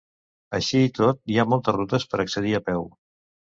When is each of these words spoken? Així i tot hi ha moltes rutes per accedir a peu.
Així 0.59 0.81
i 0.85 0.89
tot 1.01 1.21
hi 1.33 1.39
ha 1.43 1.47
moltes 1.51 1.77
rutes 1.79 2.09
per 2.15 2.25
accedir 2.27 2.59
a 2.63 2.67
peu. 2.73 2.87